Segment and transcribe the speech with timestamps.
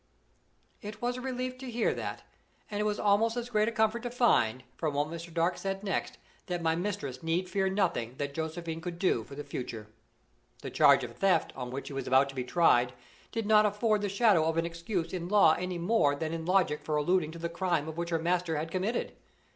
[0.81, 2.23] It was a relief to hear that
[2.71, 5.31] and it was almost as great a comfort to find, from what Mr.
[5.31, 9.43] Dark said next, that my mistress need fear nothing that Josephine could do for the
[9.43, 9.85] future.
[10.63, 12.93] The charge of theft, on which she was about to be tried,
[13.31, 16.83] did not afford the shadow of an excuse in law any more than in logic
[16.83, 19.15] for alluding to the crime which her master had committed.